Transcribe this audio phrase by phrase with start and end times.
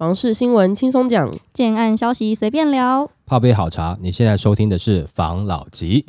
[0.00, 3.10] 房事新闻轻松讲，建案消息随便聊。
[3.26, 6.06] 泡杯好茶，你现在收听的是房老吉。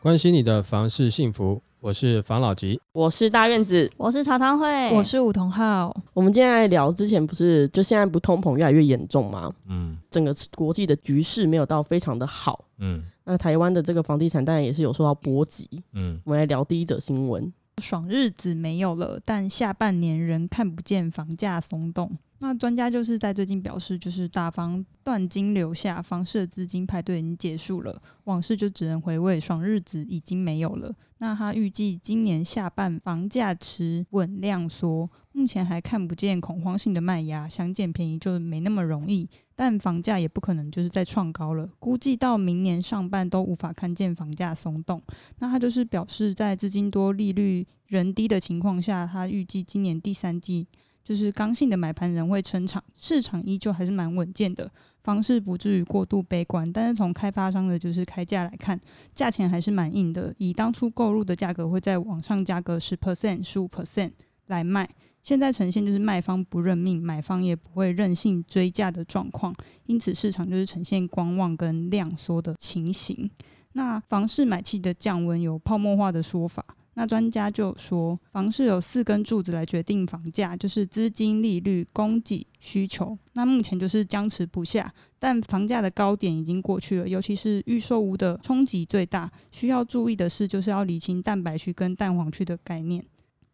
[0.00, 2.80] 关心你的房事幸福，我是房老吉。
[2.92, 3.88] 我是大院子。
[3.96, 9.52] 我是曹汤会，我是梧桐号，我们今天来聊，之前不是就现在不通膨越来越严重吗？
[9.68, 15.68] 嗯整个国际的局势没有到非常的好，嗯那台湾的这个房地产当然也是有受到波及。
[15.92, 17.52] 嗯，我们来聊第一则新闻。
[17.80, 22.10] 爽日子没有了，但下半年仍看不见房价松动。
[22.40, 30.94] 那专家就是在最近表示，就是大房断金流下，房市的资金派对已经结束了，往事就只能回味，爽日子已经没有了。
[31.18, 39.28] 那他预计今年下半房价持稳量缩，目前还看不见恐慌性的卖压，想捡便宜就没那么容易。
[39.56, 45.02] 但房价也不可能就是再创高了，估计到明年上半都无法看见房价松动。
[45.40, 50.68] 那他就是表示，在资金多、利率人低的情况下，他预计今年第三季
[51.08, 54.70] 就是刚性的买盘仍会撑场，市场依旧还是蛮稳健的，
[55.02, 56.70] 房市不至于过度悲观。
[56.70, 58.78] 但是从开发商的就是开价来看，
[59.14, 64.10] 价钱还是蛮硬的，以当初购入的价格会在往上加个十 percent、十五 percent
[64.48, 64.86] 来卖。
[65.22, 69.54] 现在呈现就是卖方不认命，买方也不会任性追价的状况，
[69.86, 73.30] 因此市场就是呈现观望跟量缩的情形。
[73.72, 76.62] 那房市买气的降温有泡沫化的说法，
[76.98, 83.16] 那专家就说，房市有四根柱子来决定房价，就是资金、利率、供给、需求。
[83.34, 89.30] 那目前就是僵持不下，但房价的高点已经过去了，尤其是预售屋的冲击最大。
[89.52, 93.04] 需要注意的是，就是要理清蛋白区跟蛋黄区的概念。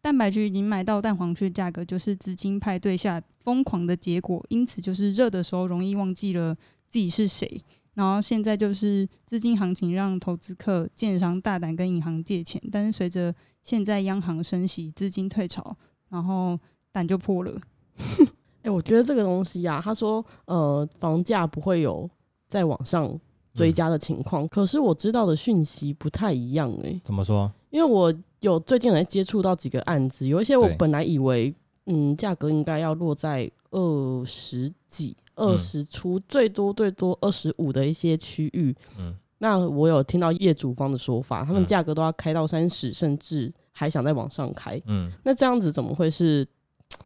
[0.01, 6.55] 蛋白区已经买到蛋黄区的价格，就是资金派对下疯狂的结果，因此就是热的时候容易忘记了
[6.89, 7.63] 自己是谁。
[7.95, 15.77] 然后现在就是资金行情让投资客、建商大胆跟银行借钱，但是随着现在央行升息，资金退潮，
[16.09, 16.59] 然后
[16.91, 17.61] 胆就破了。
[18.63, 22.09] 哎、我觉得这个东西啊，他说呃，房价不会有
[22.49, 23.19] 再往上
[23.53, 27.53] 追加的情况，可是我知道的讯息不太一样哎、怎么说？
[27.71, 31.55] 因为我有最近有在接触到几个案子，有一些我本来以为
[31.87, 44.81] 嗯价格应该要落在二十几、二十出，最多最多二十五的一些区域，嗯那我有听到业主方的说法，他们嗯价格都要开到三十，甚至还想再往上开。
[44.87, 46.47] 嗯那这样子怎么会是？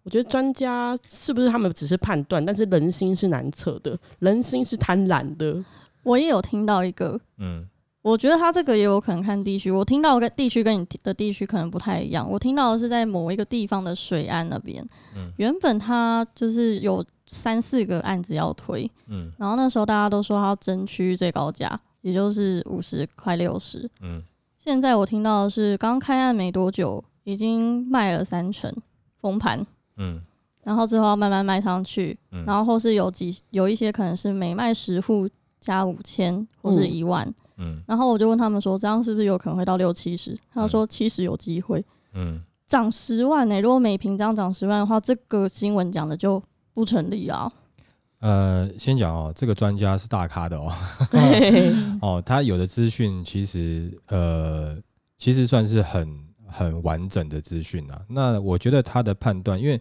[0.02, 5.64] 我觉得专家是不是他们只是判断，但是人心是难测的，人心是贪婪的。
[6.02, 7.66] 我也有听到一个，嗯
[8.08, 9.70] 我觉得他这个也有可能看地区。
[9.70, 12.28] 我听到跟地区跟你的地区可能不太一样。
[12.28, 14.82] 我听到的是在某一个地方的水岸那边，
[15.14, 23.88] 嗯原本他就是有三四个案子要推，嗯然后那时候大家都说他要争取最高价，也就是五十块六十。
[24.00, 24.22] 嗯
[24.56, 28.72] 现在我听到的是刚开案没多久，已经卖了三成
[29.20, 29.64] 封盘，
[29.96, 30.20] 嗯
[30.64, 35.28] 然后之后要慢慢卖上去，嗯，然后或是有几有一些可能是每卖十户
[35.60, 37.34] 加五千或是一万，嗯
[37.86, 40.38] 然后我就问他们说，这样是不是有可能会到六七十？
[40.52, 46.42] 他说七十有机会嗯涨十万呢、如果每平这样涨十万的话，这个新闻讲的就
[46.74, 47.50] 不成立啊。
[48.20, 50.72] 呃，先讲哦，这个专家是大咖的哦。
[51.10, 54.76] 对， 哦，他有的资讯其实呃，
[55.16, 58.02] 其实算是很很完整的资讯啊。
[58.08, 59.80] 那我觉得他的判断，因为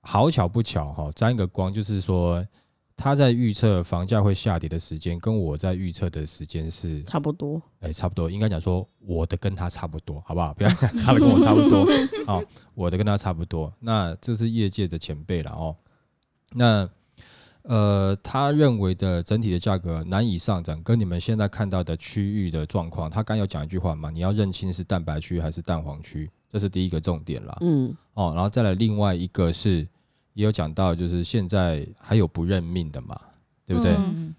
[0.00, 2.46] 好巧不巧哈、沾一个光，就是说
[3.00, 7.60] 他在预测房价会下跌的时间，跟我在预测的时间是差不多。
[7.80, 10.52] 哎、差不多，应该讲说我的跟他差不多，好不好？
[10.52, 11.88] 不要讲他的跟我差不多，
[12.28, 12.44] 哦，
[12.74, 13.72] 我的跟他差不多。
[13.80, 15.74] 那这是业界的前辈了哦。
[16.52, 16.86] 那
[17.62, 27.56] 呃，他认为的整体的价格难以上涨，跟你们现在看到的区域的状况，他刚有讲一句话嘛，你要认清是蛋白区还是蛋黄区，这是第一个重点啦。
[27.62, 29.86] 嗯，哦，然后再来另外一个是
[30.34, 33.20] 也有讲到，就是现在还有不认命的嘛，
[33.66, 33.96] 对不对？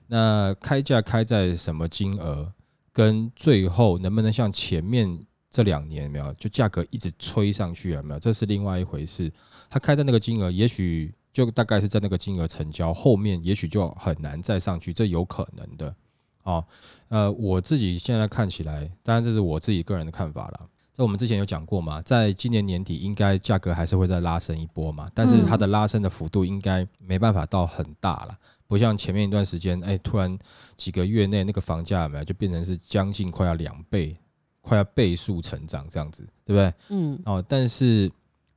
[0.07, 2.52] 那开价开在什么金额，
[2.91, 9.32] 跟最后能不能像前面这两年有没有，就价格一直吹上去有没有，这是另外一回事。
[9.70, 15.96] 他开在那个金额，也许就大概是在那个金额成交，后面也许就很难再上去，这有可能的。
[16.43, 16.66] 哦，
[17.09, 20.70] 呃，我自己现在看起来，当然这是我自己个人的看法了。
[21.02, 28.38] 这我们之前有讲过嘛，在今年年底应该价格还是会再拉升一波嘛，但是它的拉升的幅度应该没办法到很大了。
[28.68, 30.38] 不像前面一段时间，哎，突然
[30.78, 34.16] 几个月内那个房价有没有就变成是将近快要两倍，
[34.62, 36.74] 快要倍数成长这样子，对不对？
[36.90, 38.12] 嗯，哦，但是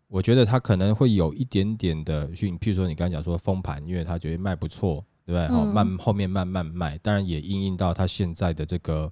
[0.08, 5.46] 我觉得它可能会有一点点的，就你譬如说你刚才讲说封盘，因为他觉得卖不错，对不对？
[5.46, 9.10] 哦，嗯慢后面慢慢卖，当然也应应到它现在的这个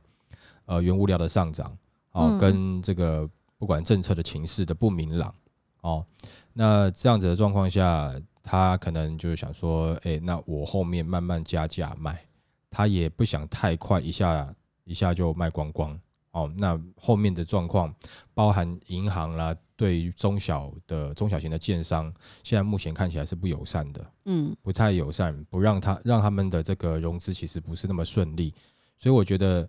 [0.66, 1.74] 呃原物料的上涨，
[2.12, 3.28] 哦，嗯跟这个
[3.58, 5.34] 不管政策的情势的不明朗，
[5.82, 6.06] 哦，
[6.52, 8.12] 那这样子的状况下，
[8.42, 12.24] 他可能就是想说，哎、那我后面慢慢加价卖，
[12.70, 14.54] 他也不想太快一下
[14.84, 15.98] 一下就卖光光。
[16.32, 17.94] 哦，那后面的状况
[18.32, 22.10] 包含银行啦，对于中小的中小型的建商，
[22.42, 28.54] 现在目前看起来是不友善的，嗯不太友善，不让他让他们的这个融资其实不是那么顺利，
[28.96, 29.68] 所以我觉得，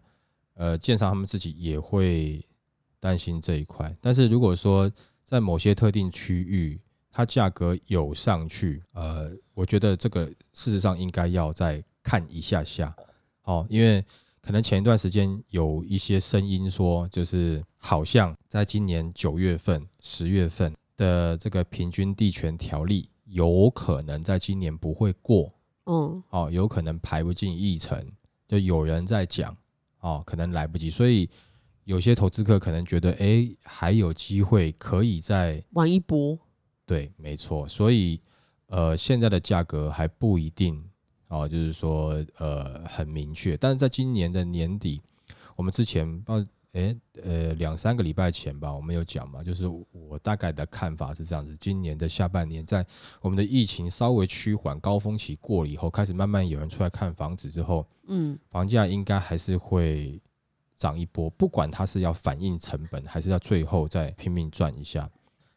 [0.55, 2.45] 呃，建商他们自己也会
[2.99, 3.95] 担心这一块。
[3.99, 4.91] 但是如果说
[5.23, 6.79] 在某些特定区域，
[7.11, 12.95] 它价格有上去，呃，我觉得这个事实上应该要再看一下下，
[13.43, 14.03] 哦，因为
[14.41, 25.53] 可能前一段时间有一些声音说，就是好像在今年九月份、十月份的这个平均地权条例，有可能在今年不会过，
[25.85, 26.21] 嗯。
[26.29, 28.05] 哦，有可能排不进议程，
[28.47, 29.55] 就有人在讲，
[30.03, 31.29] 哦，可能来不及，所以
[31.85, 36.37] 有些投资客可能觉得，哎，还有机会可以再玩一波，
[36.85, 38.19] 对，没错，所以
[38.67, 40.77] 呃，现在的价格还不一定
[41.29, 45.01] 哦，就是说呃很明确，但是在今年的年底，
[45.55, 52.85] 我们之前报诶呃两三个礼拜前吧，我们有讲嘛，就是我大概的看法是这样子，今年的下半年，在
[53.21, 60.19] 我们的疫情稍微趋缓、高峰期过了以后，开始慢慢有人出来看房子之后，嗯房价应该还是会
[60.75, 65.09] 涨一波，不管它是要反映成本，还是要最后再拼命赚一下。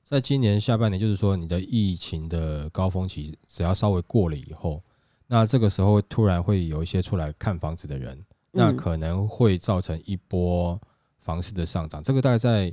[0.02, 4.82] 在今年下半年，就是说你的疫情的高峰期只要稍微过了以后，
[5.26, 8.22] 那这个时候突然会有一些出来看房子的人，
[8.52, 10.80] 那嗯可能会造成一波
[11.26, 12.00] 房市的上涨。
[12.00, 12.70] 这个大概在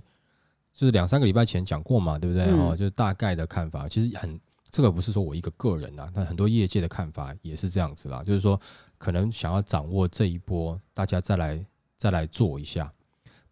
[0.72, 2.46] 就是两三个礼拜前讲过嘛，对不对？
[2.46, 4.40] 嗯哦，就是大概的看法，其实很
[4.72, 8.60] 这个不是说我一个个人啊，但很多业界的看法也是这样子啦，就是说
[8.98, 11.66] 可能想要掌握这一波，大家再来
[11.98, 12.92] 再来做一下。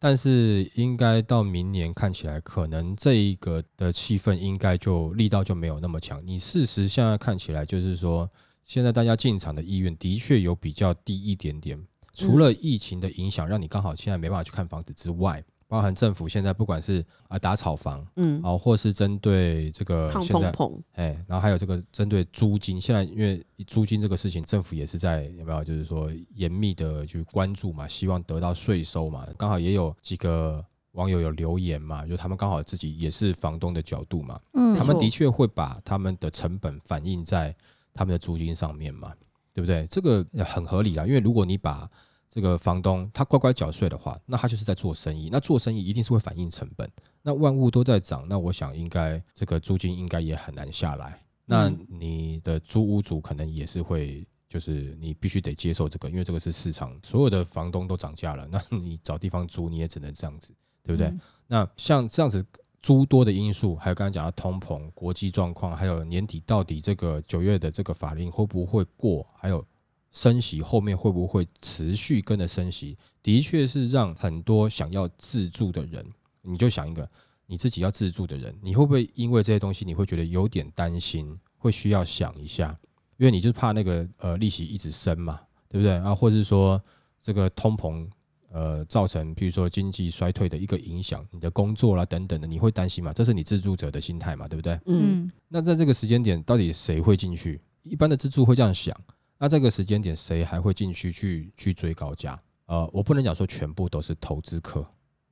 [0.03, 6.19] 但是应该到明年看起来，可能这一个的气氛应该就力道就没有那么强。
[6.25, 8.27] 你事实现在看起来就是说，
[8.65, 11.79] 现在大家进场的意愿的确有比较低一点点。
[12.13, 20.53] 除了疫情的影响，让你刚好现在没办法去看房子之外，包含政府现在不管是啊打炒房嗯，哦，或是针对这个现在
[20.95, 29.25] 哎，然后还有这个针对租金，现在因为租金这个事情，政府也是在有没有就是说严密的去关注嘛，希望得到税收嘛。
[29.37, 30.61] 刚好也有几个
[30.91, 34.77] 网友有留言嘛，就他们刚好自己也是房东的角度嘛，嗯。
[34.77, 37.55] 他们的确会把他们的成本反映在
[37.93, 39.13] 他们的租金上面嘛，
[39.53, 39.85] 对不对？
[39.87, 41.89] 这个很合理啦，因为如果你把
[42.29, 46.89] 这个房东他乖乖缴税的话，那他就是在做生意，那做生意一定是会反映成本。
[47.21, 51.21] 那万物都在涨，那我想应该这个租金应该也很难下来。
[51.45, 61.07] 那嗯你的租屋主可能也是会，就是你必须得接受这个，因为这个是市场，所有的房东都涨价了，那你找地方租你也只能这样子，对不对？
[61.07, 62.45] 嗯那像这样子
[62.81, 69.63] 诸多的因素，还有刚才讲到通膨、国际状况，还有年底到底这个九月的这个法令会不会过，还有
[70.11, 76.03] 升息后面会不会持续跟着升息，的确是让很多想要自住的人，
[76.41, 77.07] 你就想一个
[77.45, 82.75] 你自己要自住的人，你会不会因为这些东西你会觉得有点担心，会需要想一下，
[83.17, 85.39] 因为你就怕那个呃利息一直升嘛，
[85.69, 86.15] 对不对啊？
[86.15, 86.81] 或者是说
[87.21, 88.09] 这个通膨。
[88.53, 93.13] 呃，造成比如说经济衰退的一个影响，你的工作啦等等的，你会担心嘛？
[93.13, 94.73] 这是你自助者的心态嘛，对不对？
[94.85, 97.61] 嗯嗯那在这个时间点，到底谁会进去？
[97.83, 98.95] 一般的自助会这样想。
[99.37, 102.37] 那这个时间点，谁还会进去去去追高价？
[102.65, 104.85] 呃，我不能讲说全部都是投资客，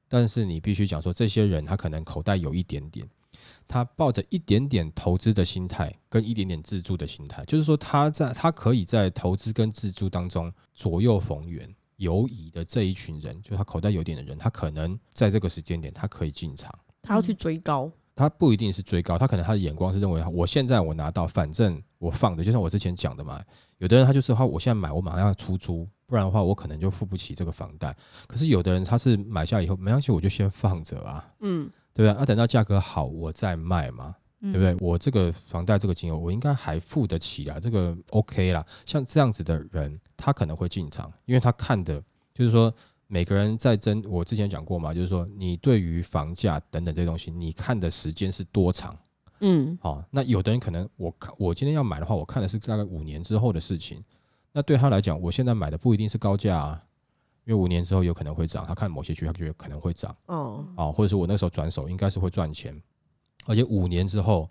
[0.08, 3.08] 但是你必须讲说，这些人他可能口袋有一点点，
[3.68, 11.70] 他抱着一点点投资的心态跟一点点自助的心态，就是说他在他可以在投资跟自助当中左右逢源。
[12.00, 16.74] 犹疑的这一群人，就他口袋有点的人，他可能在这个时间点，他可以进场。
[17.02, 23.42] 他要去追高，他不一定是追高，他可能他的眼光是认为，我现在我拿到，反正我放的，就像我之前讲的嘛，
[23.78, 27.96] 有的人他就是话，我现在买，我马上要出租，不然的话，我可能就付不起这个房贷。
[28.28, 32.22] 可是有的人他是买下以后，没关系，我就先放着啊，嗯对不对？
[32.22, 34.88] 啊，等到价格好，我再卖嘛，对对不对？？
[34.88, 38.66] 我这个房贷这个金额，我应该还付得起啊，这个 OK 啦。
[38.86, 42.02] 像这样子的人，他可能会进场，因为他看的
[42.34, 42.74] 就是说，
[43.08, 44.04] 每个人在争。
[44.08, 48.98] 我之前讲过嘛，就是说，你对于房价等等这些东西，你看的时间是多长？
[49.42, 54.02] 嗯哦，那有的人可能我看我今天要买的话，我看的是大概五年之后的事情。
[54.52, 56.84] 那对他来讲，我现在买的不一定是高价啊，
[57.46, 58.66] 因为五年之后有可能会涨。
[58.66, 60.14] 他看某些区，他觉得可能会涨。
[60.26, 62.76] 哦，啊，或者是我那时候转手应该是会赚钱，
[63.46, 64.48] 而且五年之后，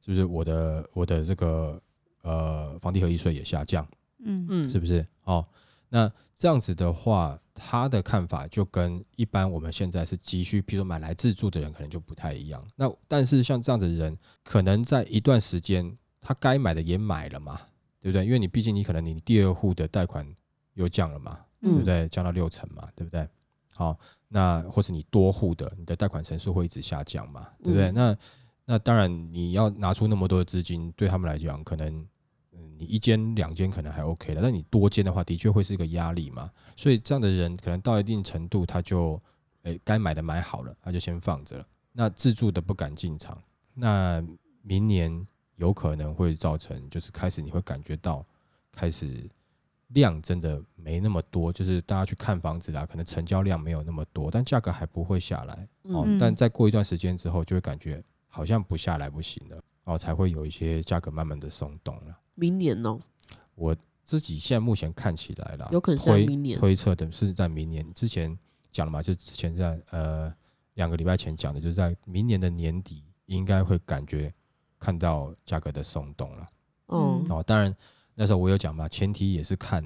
[0.00, 1.80] 是不是我的我的这个
[2.22, 3.86] 呃房地合一税也下降，
[4.18, 5.04] 嗯嗯是不是？
[5.24, 5.46] 哦，
[5.88, 12.66] 那这样子的话，他的看法就跟一般我们现在是急需，比如说买来自住的人可能就不太一样。
[12.76, 17.60] 那但是像这样的人，可能在一段时间他该买的也买了嘛，
[18.00, 18.24] 对不对？
[18.24, 20.26] 因为你毕竟你可能你第二户的贷款
[20.74, 22.08] 又降了嘛，对不嗯对？
[22.08, 23.28] 降到六成嘛，对不对？
[23.74, 23.98] 好，
[24.28, 27.90] 那或是你多户的，你的贷款成数会一直下降嘛，对不对？
[27.90, 28.16] 嗯那
[28.64, 31.88] 那当然你要拿出那么多的资金，对他们来讲，可能
[32.52, 36.50] 嗯你一间两间可能还 OK 了，但你多间的话，的确会是一个压力嘛。
[36.76, 39.20] 所以这样的人可能到一定程度，他就
[39.62, 41.66] 诶该买的买好了，他就先放着了。
[41.92, 43.36] 那自住的不敢进场，
[43.74, 44.24] 那
[44.62, 45.26] 明年
[45.56, 48.24] 有可能会造成，就是开始你会感觉到
[48.70, 49.28] 开始
[49.94, 56.04] 量真的没那么多，就是大家去看房子啦，可能成交量没有那么多，但价格还不会下来哦。
[56.06, 62.18] 嗯但再过一段时间之后，就会感觉好像不下来不行了哦，才会有一些价格慢慢的松动了。
[62.34, 62.98] 明年哦，
[63.54, 68.36] 我自己现在目前看起来啦，有可能是在推明年推测的是在明年之前
[68.70, 70.32] 讲了嘛，就之前在呃
[70.74, 74.32] 两个礼拜前讲的，就是在明年的年底应该会感觉
[74.78, 76.48] 看到价格的松动了。
[76.86, 77.74] 哦嗯，哦，当然
[78.14, 79.82] 那时候我有讲嘛，前提也是看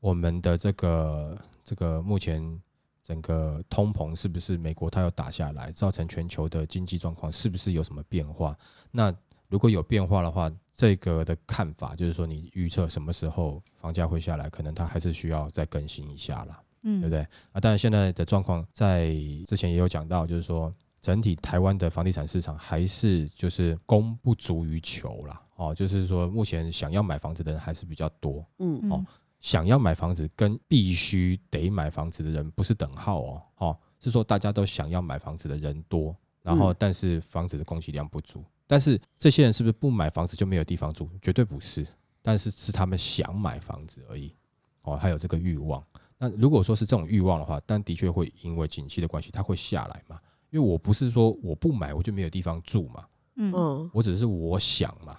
[0.00, 2.60] 我们的这个这个目前
[3.02, 8.56] 整个通膨是不是美国它要打下来，造成全球的经济状况是不是有什么变化？
[8.90, 9.14] 那
[9.48, 16.60] 如果有变化的话，这个的看法就是说，你预测什么时候房价会下来，可能它还是需要再更新一下啦。
[16.82, 17.20] 嗯，对不对？
[17.52, 19.14] 啊，当然现在的状况在
[19.46, 25.40] 之前也有讲到，就是说整体台湾的房地产市场还是就是供不足于求啦。
[25.56, 29.06] 哦，就是说目前想要买房子的人还是比较多，嗯嗯哦
[29.40, 41.10] 想要买房子跟必须得买房子的人不是等号哦，哦，是说大家都想要买房子的人多，然后嗯但是房子的供给量不足，但是这些人是不是不买房子就没有地方住？
[41.20, 41.86] 绝对不是，
[42.22, 44.34] 但是是他们想买房子而已，
[44.80, 45.84] 哦，还有这个欲望。
[46.16, 50.18] 那如果说是这种欲望的话，但的确会因为景气的关系，它会下来嘛。
[50.48, 55.18] 因为我不是说我不买我就没有地方住嘛，嗯嗯，我只是我想嘛，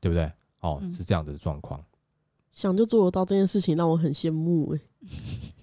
[0.00, 0.30] 对不对？
[0.60, 1.80] 哦，嗯是这样子的状况。
[2.52, 4.80] 想就做得到这件事情，让我很羡慕哎、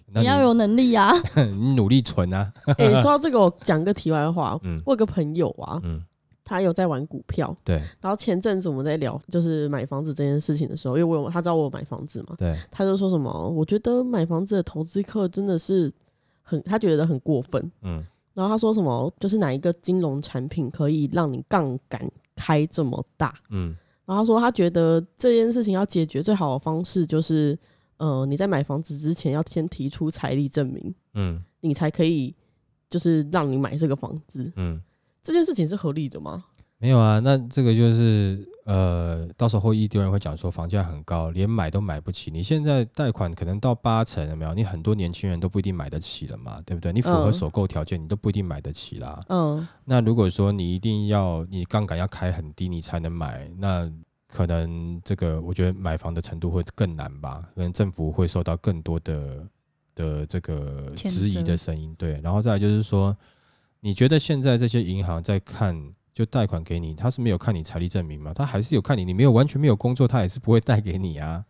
[0.14, 1.12] 那你要有能力啊！
[1.36, 6.02] 你努力存啊，哎、 说到这个，我讲个题外话，嗯我有个朋友啊，嗯，
[6.46, 15.92] 他有在玩股票，对然后前阵子我们在聊就是买房子这件事情的时候，因为我有他知道我有买房子嘛，对，他就说什么，我觉得买房子的投资客真的是
[16.44, 17.72] 很，他觉得很过分。
[17.82, 23.34] 嗯然后他说什么，就是哪一个金融产品可以让你杠杆开这么大？
[23.50, 27.58] 嗯然后他说他觉得这件事情要解决最好的方式就是，
[27.98, 32.36] 呃，你在买房子之前要先提出财力证明，嗯你才可以
[32.90, 34.52] 就是让你买这个房子。
[34.56, 34.80] 嗯，
[35.24, 36.46] 这件事情是合理的吗？
[36.78, 42.32] 没有啊，那这个就是呃，到时候一堆人会讲说房价很高，连买都买不起。
[42.32, 44.56] 你现在贷款可能到八成，有没有？
[44.56, 46.92] 你很多年轻人都不一定买得起了嘛，对不对？
[46.92, 49.24] 你符合嗯首购条件，你都不一定买得起啦。
[49.30, 53.88] 嗯那如果说你一定要你杠杆要开很低，你才能买，那
[54.28, 57.48] 可能这个我觉得买房的程度会更难吧？
[57.54, 59.48] 可能政府会受到更多的
[59.94, 62.20] 的这个质疑的声音，对。
[62.22, 63.16] 然后再来就是说，
[63.80, 65.80] 你觉得现在这些银行在看
[66.16, 68.34] 就贷款给你，他是没有看你财力证明吗？
[68.34, 71.44] 他还是有看你，你没有完全没有工作，他也是不会贷给你啊。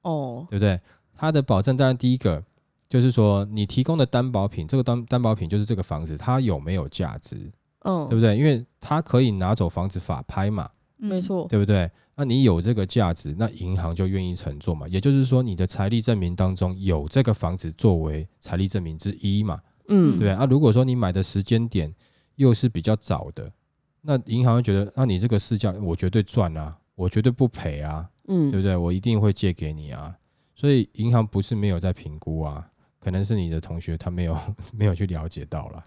[0.00, 0.80] 哦对不对？
[1.14, 2.42] 他的保证当然第一个
[2.88, 7.36] 就是说，你提供的担保品，这个担担保品就是这个房子它有没有价值，
[7.80, 8.34] 嗯，对不对？
[8.38, 11.90] 因为它可以拿走房子法拍嘛，嗯没，错，对不对？
[12.14, 14.88] 那你有这个价值，那银行就愿意承做嘛。
[14.88, 20.30] 也就是说，你的财力证明当中有这个房子作为财力证明之一嘛，嗯对不对？
[20.30, 21.94] 啊，如果说你买的时间点
[22.36, 23.52] 又是比较早的，
[24.06, 28.76] 那银行会觉得，那你这个市价我绝对赚啊，我绝对不赔啊，嗯对不对？
[28.76, 30.16] 我一定会借给你啊。
[30.54, 32.66] 所以银行不是没有在评估啊，
[32.98, 34.38] 可能是你的同学他没有
[34.72, 35.84] 没有去了解到了。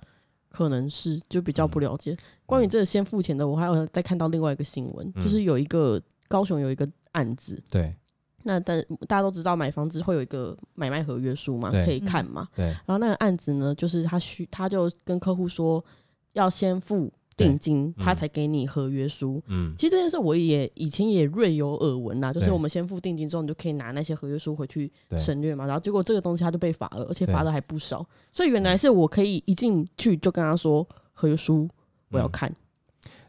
[0.50, 2.16] 可能是就比较不嗯了解。
[2.46, 7.96] 关于这个先付钱的，我还有再看到另外一个新闻，嗯就是有一个高雄有一个案子，对
[8.44, 12.48] 那但大家都知道买房子会有一个买卖合约书嘛，对可以看嘛。
[12.56, 15.84] 对然后那个案子呢，就是他需他就跟客户说
[16.34, 19.42] 要先付定金，他才给你合约书。
[19.48, 25.66] 嗯其实这件事我也以前也略有耳闻呐，就是我们先付定金之后，你就可以拿那些合约书回去对省略嘛。
[25.66, 28.06] 然后结果这个东西他就被罚了，而且罚的还不少。
[28.32, 31.68] 所以原来是我可以一进去就跟他说合约书
[32.10, 32.56] 我要嗯看，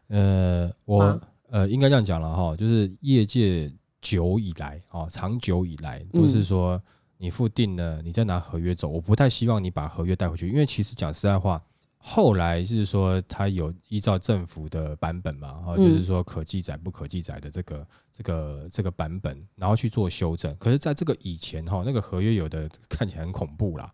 [0.08, 6.82] 呃，我呃应该这样讲了哈，就是业界久以来啊，长久以来都是嗯说
[7.18, 8.88] 你付定了，你再拿合约走。
[8.88, 11.60] 我不太希望你把合约带回去，因为其实讲实在话，
[12.02, 20.56] 后来是说他有依照政府的版本嘛，哦，嗯就是说可记载不可记载的这个这个这个版本，然后去做修正。
[20.56, 23.92] 可是在这个以前哈，那个合约有的 看起来很恐怖啦。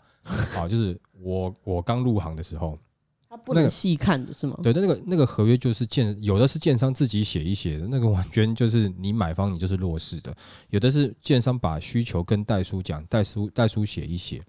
[0.57, 2.79] 哦，就是我我刚入行的时候，
[3.29, 4.57] 他不那个能细看的是吗？
[4.63, 10.33] 对，那个那个合约就是建，有的是建商自己写一写的，那个完全就是你买方你就是弱势的；
[10.71, 14.43] 有的是建商把需求跟代书讲，代书代书写一写，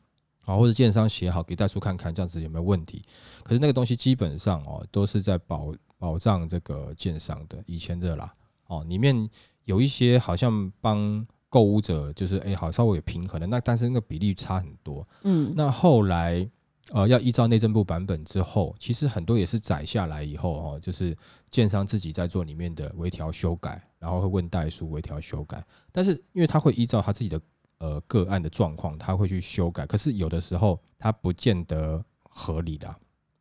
[0.48, 3.01] 啊，或者建商写好给代书看看，这样子有没有问题？
[3.44, 8.32] 可是那个东西基本上哦，都是在保保障这个建商的，以前的啦，
[8.68, 9.30] 哦，里面
[9.66, 16.50] 有一些好像帮购物者就是哎好稍微有平衡的，那但是那个比例差很多，嗯，那后来，
[16.92, 21.13] 呃，要依照内政部版本之后，其实很多也是载下来以后哦，就是
[21.51, 25.62] 建商自己在做里面的微调修改，然后会问代书微调修改。
[25.92, 27.42] 但是因为他会依照他自己的
[27.80, 29.86] 呃个案的状况，他会去修改。
[29.86, 32.96] 可是有的时候他不见得合理的，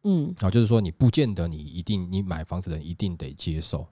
[0.05, 3.87] 嗯然后就是说你不见得你一定你买房子的人一定得接受。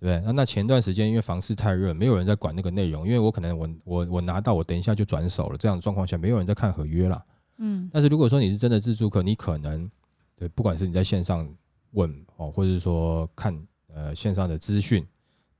[0.00, 0.26] 对不对？
[0.26, 7.24] 那那前段时间因为房市太热，没有人在管那个内容，因为我可能我我我拿到我等一下就转手了，这样的状况下没有人在看合约了。
[7.56, 9.88] 嗯但是如果说你是真的自住客，你可能
[10.36, 11.48] 对，不管是你在线上
[11.92, 15.06] 问哦，或者是说看呃线上的资讯，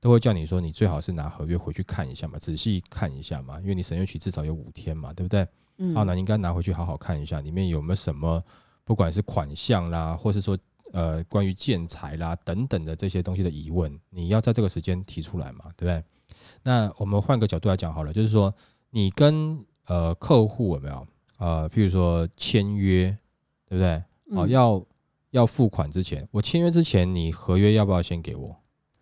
[0.05, 5.47] 都会叫你说你最好是拿合约回去看一下嘛，仔细看一下嘛，因为你审阅期至少有五天嘛，对不对？
[5.79, 8.39] 嗯，好，那你应该拿回去好好看一下，里面有没有什么，
[8.83, 10.55] 不管是款项啦，或是说
[10.93, 16.03] 呃关于建材啦等等的这些东西的疑问，你要在这个时间提出来嘛，对不对？
[16.61, 18.53] 那我们换个角度来讲好了，就是说
[18.91, 21.07] 你跟呃客户有没有
[21.39, 23.05] 呃，譬如说签约，
[23.67, 23.95] 对不对？
[24.37, 24.85] 哦，嗯要
[25.31, 28.55] 要付款之前，我签约之前，你合约要不要先给我？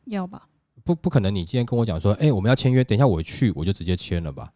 [0.05, 0.47] 要吧？
[0.83, 4.51] 不不可能，你今天跟我讲说，哎、我们要签约，等一下我去我就直接签了吧？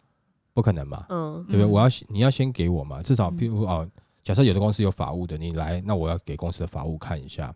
[0.54, 1.06] 不可能嘛？
[1.10, 1.66] 嗯对不对？
[1.66, 3.90] 嗯我要你要先给我嘛，至少嗯譬如哦，
[4.24, 7.54] 假设有的公司有法务的，你来，那我要给公司的法务看一下。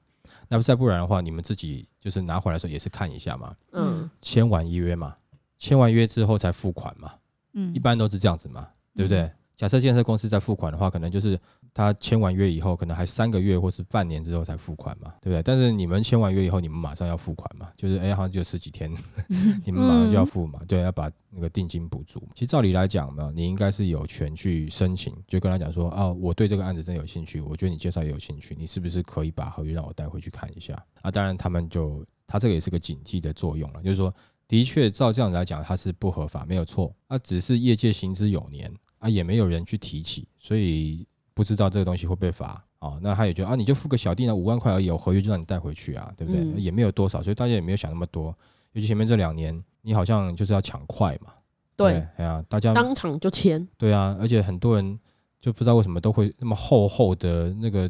[0.47, 5.15] 那再不然的话，你们自己就是拿回来的时候也是看一下嘛，嗯签完约嘛，
[5.57, 7.11] 签完约之后才付款嘛，
[7.53, 9.29] 嗯一般都是这样子嘛，对不对？
[9.61, 11.39] 假设建设公司在付款的话，可能就是
[11.71, 15.43] 他签完约以后，可能还三个月或是半年之后才付款嘛，对不对？
[15.43, 18.91] 但是你们签完约以后，你们马上要付款嘛，就是哎，好像就十几天，
[19.63, 22.27] 你们马上就要付嘛，对，要把那个定金补足。
[22.33, 30.73] 其实照理来讲呢，你应该是有权去申请，就跟他讲说，哦，我对这个案子真有兴趣，我觉得你介绍也有兴趣，你是不是可以把合约让我带回去看一下？
[31.03, 34.11] 啊，当然他们就他这个也是个警惕的作用了，就是说，
[34.47, 42.63] 的确照这样子来讲，它是不合法，没有错，啊，只是业界行之有年啊，也没有人去提起，所以不知道这个东西会被罚。
[42.79, 46.41] 啊，那他也觉得啊，你就付个小弟呢，五万块而已，我合约就让你带回去啊，对不对？
[46.41, 48.35] 嗯也没有多少，所以大家也没有想那么多。
[48.73, 51.31] 尤其前面这两年，你好像就是要抢快嘛，
[51.75, 54.99] 对，哎呀，大家当场就签，对啊，而且很多人
[55.39, 57.87] 就不知道为什么都会那么厚厚的那个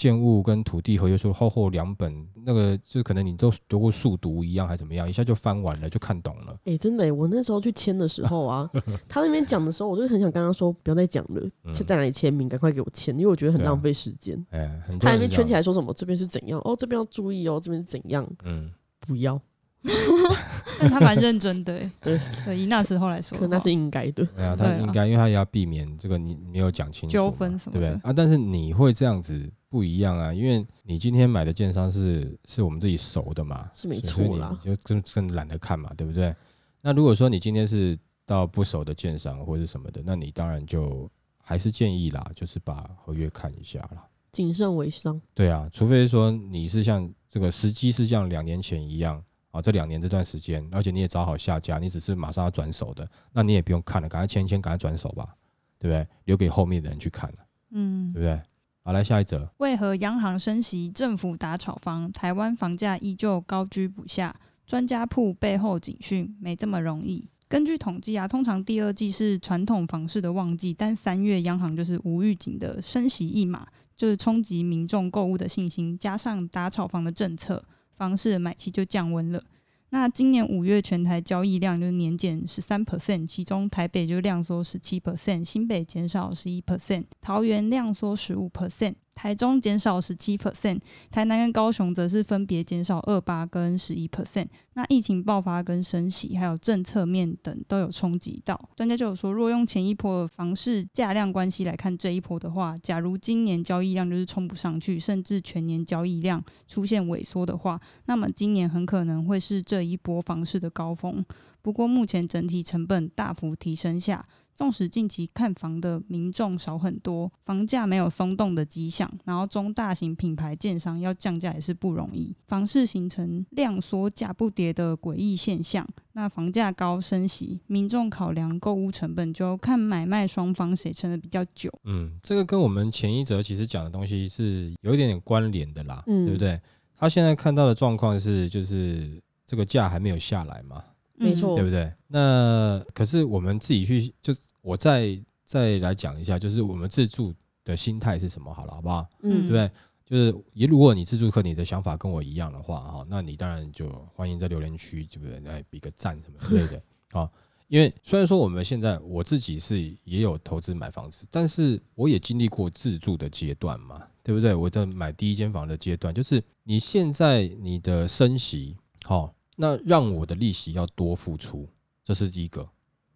[0.00, 6.56] 建物跟土地合约书厚厚两本，那个就可能你都读过速读一样还是怎么样，一下就翻完了就看懂了。
[6.64, 8.70] 哎、真的、欸，我那时候去签的时候啊，
[9.06, 14.42] 他那边讲的时候，我就很想跟他说，不要再讲了，嗯在哪里签名，赶快给我签，因为我觉得很浪费时间。
[14.48, 14.66] 哎，
[14.98, 19.38] 他那边圈起来说什么，这边是怎样，哦，这边要注意哦，这边是怎样，嗯，不要，
[20.80, 24.24] 但他蛮认真的、欸，对可，以那时候来说，可能那是应该的。
[24.24, 28.12] 对啊，他应该，因为他也要避免这个你没有讲清楚纠纷什么的对不对啊？
[28.14, 36.34] 但是你会这样子不一样啊，因为你今天买的建商是是我们自己熟的嘛，是没所以错啦你就真真懒得看嘛，对不对？
[36.82, 41.08] 那如果说你今天是到不熟的建商或者什么的，那你当然就
[41.40, 44.04] 还是建议啦，就是把合约看一下啦。
[44.32, 45.20] 谨慎为上。
[45.34, 55.34] 对啊，除非说你是像这个时机是像两年前一样啊，这两年这段时间，而且你也找好下家，你只是马上要转手的，那你也不用看了，赶快签一签，赶快转手吧，
[55.78, 56.06] 对不对？
[56.24, 57.38] 留给后面的人去看了，
[57.70, 58.40] 嗯对不对？
[58.82, 64.34] 好，来下一则，为何央行升息，政府打炒房，台湾房价依旧高居不下？
[64.66, 67.28] 专家铺背后警讯，没这么容易。
[67.46, 73.66] 根据统计啊，通常第二季是传统房市的旺季，但三月央行就是无预警的升息一码，
[73.96, 77.62] 就是冲击民众购物的信心，加上打炒房的政策，
[77.92, 79.42] 房市买气就降温了。
[79.92, 94.46] 那今年五月全台交易量就年减十三 percent，其中台北就量缩十七 percent，新北减少十一 percent，桃园量缩十五 percent，台中减少十七 percent，台南跟高雄则是分别减少二八跟十一 percent。
[94.74, 98.58] 那疫情爆发跟升息，还有政策面等都有冲击到。
[98.76, 111.22] 专家就有说，若用前一波房市价量关系来看这一波的话，假如今年交易量就是冲不上去，甚至全年交易量出现萎缩的话，那么今年很可能会是这一波房市的高峰。
[111.62, 114.26] 不过目前整体成本大幅提升下，
[114.60, 125.88] 纵使近期看房的民众少很多，房价没有松动的迹象，然后中大型品牌建商要降价也是不容易，房市形成量缩价不跌的诡异现象。
[126.12, 131.72] 那房价高升息，民众考量购物成本，就看买卖双方谁撑的比较久。
[131.84, 136.60] 嗯，这个跟我们前一则其实讲的东西是有一点点关联的啦，嗯对不对？
[136.94, 141.90] 他现在看到的状况是，就是这个价还没有下来嘛，没错对不对？
[142.08, 149.08] 那可是我们自己去，就我再再来讲一下，就是我们自住的心态是什么好了，好不好？
[149.22, 149.70] 嗯对不对？
[150.06, 155.38] 就是也如果你自助客你的想法跟我一样的话，哈，那你当然就欢迎在留言区，对不对？
[155.40, 156.82] 来比个赞什么之类的
[157.18, 157.30] 啊。
[157.68, 164.52] 因为虽然说我们现在我自己是也有投资买房子，但是我也经历过自住的阶段嘛，对不对？
[164.52, 171.68] 我在买第一间房的阶段，就是你现在你的升息，好、那让我的利息要多付出，
[172.04, 172.68] 这是第一个，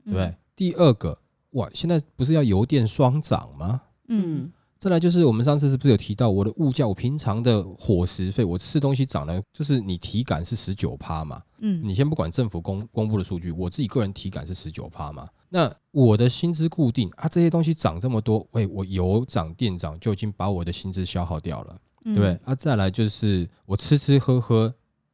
[0.05, 0.37] 对不对？
[0.55, 1.19] 第二个，
[1.55, 3.81] 哇，现在不是要油电双涨吗？
[4.09, 6.87] 嗯再来就是我们上次是不是有提到我的物价？
[6.87, 11.41] 我平常的伙食费，我吃东西涨了，就是你体感是十九趴嘛。
[11.61, 15.27] 嗯你先不管政府公公布的数据，我自己个人体感是十九趴嘛。
[15.49, 22.39] 那我的薪资固定啊，这些东西涨这么多，喂，我油涨电涨就已经把我的薪资消耗掉了，嗯对不对？
[22.45, 24.69] 啊，再来就是我吃吃喝喝，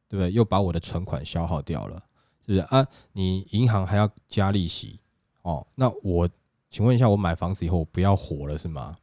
[0.09, 0.33] 对不对？
[0.33, 1.95] 又把我的存款消耗掉了，
[2.45, 2.85] 是不是啊？
[3.13, 4.99] 你银行还要加利息
[5.43, 6.29] 哦，那我
[6.69, 8.95] 请问一下，我买房子以后我不要火了是吗？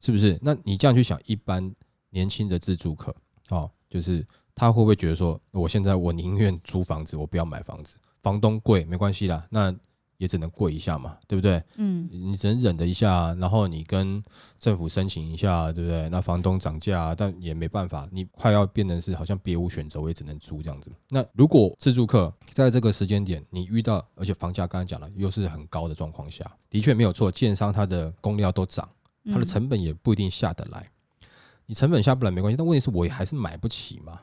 [0.00, 0.38] 是不是？
[0.42, 1.74] 那你这样去想，一般
[2.10, 3.14] 年轻的自住客
[3.50, 9.74] 哦，就是他会不会觉得说，我现在我宁愿租房子，我不要买房子，房东贵没关系啦，那
[10.18, 11.62] 也只能贵一下嘛，对不对？
[11.76, 14.22] 嗯你只能忍的一下，然后你跟
[14.58, 16.08] 政府申请一下，对不对？
[16.10, 20.90] 那房东涨价，但也没办法，你快要变成是好像别无选择，我也只能租这样子。
[21.08, 28.88] 那如果自住客在这个时间点，你遇到而且房价刚才讲了又是很高的状况下，的确没有错，建商它的工料都涨，
[29.26, 30.90] 它的嗯成本也不一定下得来。
[31.66, 34.20] 你成本下不来没关系，但问题是我也还是买不起嘛，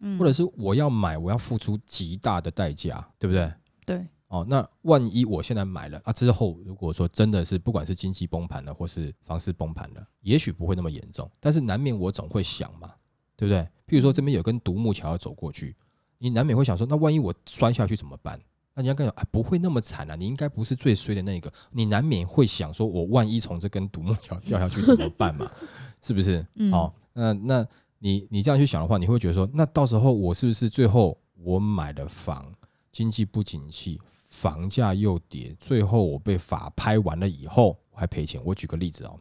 [0.00, 3.50] 嗯或者是我要买，我要付出极大的代价，对不对？
[3.86, 12.92] 对哦，那万一我现在买了啊，之后如果说真的是不管是经济崩盘了，或是房市崩盘了，也许不会那么严重，但是难免我总会想嘛，
[13.36, 13.60] 对不对？
[13.86, 15.74] 譬如说这边有根独木桥要走过去，
[16.18, 18.38] 你难免会想说，那万一我摔下去怎么办？
[18.74, 25.50] 那你要跟他讲啊，不会那么惨啊，你应该不是最衰的那个，你难免会想说，我万一从这根独木桥掉下去怎么办嘛？
[26.02, 26.46] 是不是？
[26.56, 27.66] 嗯哦，那那
[27.98, 32.52] 你你这样去想的话，你会觉得说，那到时候我是不是最后我买了房，
[32.92, 38.40] 经济不景气，房价又跌，最后我被法拍完了以后，我还赔钱？
[38.44, 39.18] 我举个例子哦，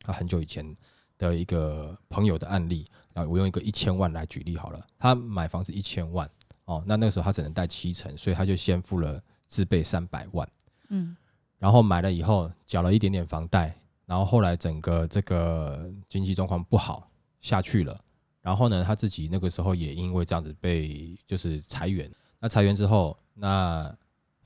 [0.00, 0.76] 他很久以前
[1.16, 2.84] 的一个朋友的案例，
[3.14, 6.28] 啊，我用一个一千万来举例好了，他买房子一千万
[6.64, 10.48] 哦，那那个时候他只能贷七成，所以他就先付了自备三百万。
[10.88, 11.16] 嗯
[11.58, 17.08] 然后买了以后缴了一点点房贷，然后后来整个这个经济状况不好
[17.40, 18.02] 下去了，
[18.40, 22.10] 然后呢他自己那个时候也因为这样子被就是裁员，
[22.40, 23.94] 那裁员之后，那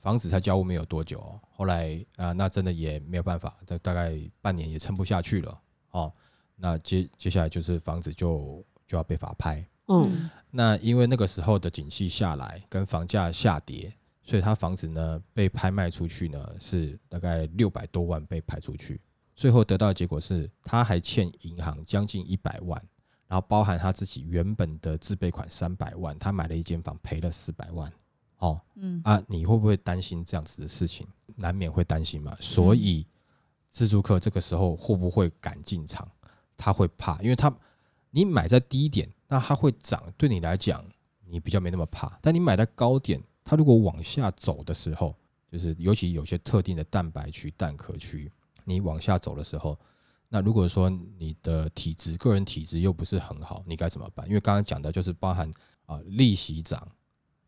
[0.05, 6.13] 房子才交屋没有多久哦，后来啊、那真的也没有办法，这大概半年也撑不下去了哦，
[6.55, 10.29] 那接接下来就是房子就就要被法拍，嗯。
[10.51, 13.91] 那因为那个时候的景气下来，跟房价下跌，
[14.21, 19.01] 所以他房子呢被拍卖出去呢是大概六百多万被拍出去，
[19.35, 22.79] 最后得到的结果是他还欠银行将近一百万，
[23.27, 27.91] 然后包含他自己原本的自备款三百万，他买了一间房赔了四百万。
[28.37, 31.07] 哦嗯啊，你会不会担心这样子的事情？
[31.35, 32.35] 难免会担心嘛。
[32.39, 33.05] 所以
[33.71, 36.09] 自助客这个时候会不会敢进场？
[36.57, 37.53] 他会怕，因为他
[38.11, 40.81] 你买在低点，那它会涨，对你来讲
[41.25, 42.17] 你比较没那么怕。
[42.21, 45.13] 但你买在高点，它如果往下走的时候，
[45.51, 48.31] 就是尤其有些特定的蛋白区、蛋壳区，
[48.63, 49.77] 你往下走的时候，
[50.29, 54.25] 那如果说你的体质、个人体质又不是很好，你该怎么办？
[54.29, 55.51] 因为刚刚讲的就是包含
[55.85, 56.87] 啊利息涨，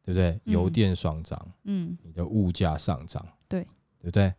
[0.08, 0.30] 对不对？
[0.46, 3.62] 嗯油电双涨，嗯你的物价上涨，对
[4.00, 4.34] 对不对？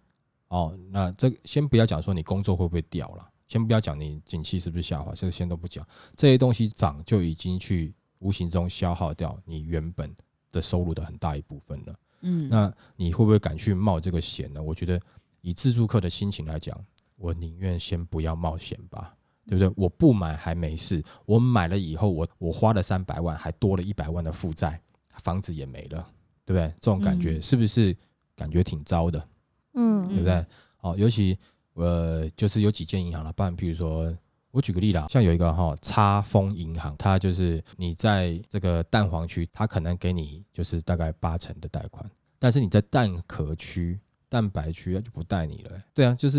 [0.49, 10.11] 哦，那这先不要讲说你工作会不会掉了，先不要讲你景气是不是下滑，这个先都不讲，这些东西涨就已经去无形中消耗掉你原本
[10.51, 11.95] 的收入的很大一部分了。
[12.23, 14.63] 嗯，那你会不会敢去冒这个险呢？
[14.63, 14.99] 我觉得
[15.43, 16.83] 以自助客的心情来讲，
[17.17, 19.15] 我宁愿先不要冒险吧，
[19.47, 19.71] 对不对？
[19.77, 24.81] 我不买还没事，我买了以后，我我花了三百万，还多了一百万的负债，
[25.23, 26.07] 房子也没了，
[26.45, 26.73] 对不对？
[26.81, 27.97] 这种感觉嗯是不是
[28.37, 29.29] 感觉挺糟的？
[29.75, 30.45] 嗯对不对？
[30.81, 31.39] 哦，尤其
[31.75, 34.17] 呃，就是有几间银行了，不然譬如说，
[34.51, 46.39] 我举个例啦，像有一个哈叉丰银行，它就是你在这个蛋黄区，它可能给你就是大概八成的贷款，但是你在蛋壳区蛋白区就不带你了、欸对啊，就是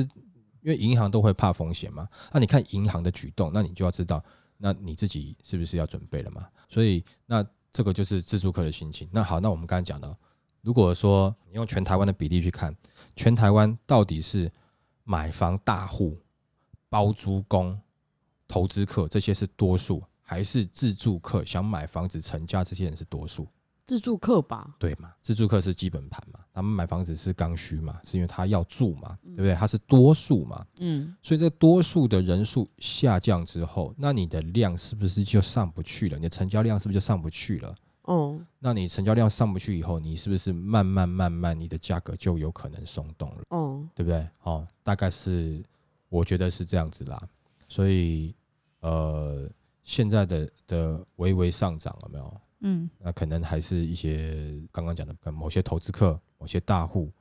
[0.62, 2.08] 因为银行都会怕风险嘛。
[2.34, 4.22] 那你看银行的举动，那你就要知道，
[4.58, 6.48] 那你自己是不是要准备了嘛？
[6.68, 9.08] 所以那这个就是自住客的心情。
[9.12, 10.16] 那好，那我们刚才讲到，
[10.62, 12.76] 如果说你用全台湾的比例去看，
[13.16, 14.52] 全台湾到底是
[15.04, 16.18] 买房大户、
[16.90, 17.80] 包租公、
[18.48, 23.48] 投资客这些是多数，还是自住客想买房子成家这些人是多数？
[23.90, 25.12] 自助客吧，对嘛？
[25.20, 29.56] 自住客是基本盘嘛，他们买房子是刚需嘛，是因为他要住嘛，对不对？
[29.56, 36.18] 他是多数嘛，嗯，所以这多数的人数下降之后，那你的量是不是就上不去了？
[36.18, 37.76] 你的成交量是不是就上不去了？
[38.04, 43.42] 哦，那你成交量上不去以后，你是不是慢慢慢慢你的价格就有可能松动了？
[43.50, 44.28] 哦，对不对？
[44.44, 45.64] 哦，大概是
[46.10, 47.20] 我觉得是这样子啦。
[47.68, 48.36] 所以
[48.82, 49.50] 呃，
[49.84, 52.42] 现在的的微微上涨了没有？
[52.62, 52.90] 嗯。
[53.00, 57.12] 那可能还是一些刚刚讲的，可能某些投资客、某些大户